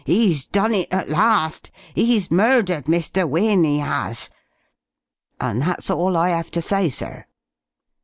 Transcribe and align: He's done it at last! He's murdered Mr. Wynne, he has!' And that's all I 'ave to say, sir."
He's 0.03 0.47
done 0.47 0.73
it 0.73 0.91
at 0.91 1.09
last! 1.09 1.69
He's 1.93 2.31
murdered 2.31 2.85
Mr. 2.85 3.29
Wynne, 3.29 3.63
he 3.63 3.77
has!' 3.77 4.31
And 5.39 5.61
that's 5.61 5.91
all 5.91 6.17
I 6.17 6.33
'ave 6.33 6.49
to 6.49 6.61
say, 6.63 6.89
sir." 6.89 7.25